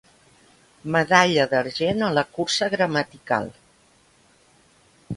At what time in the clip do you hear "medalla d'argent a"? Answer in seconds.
0.95-2.11